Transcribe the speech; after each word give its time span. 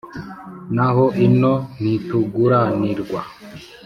n’aho 0.75 1.05
ino 1.25 1.53
ntituguranirwa 1.79 3.21